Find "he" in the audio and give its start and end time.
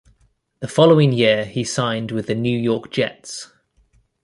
1.45-1.63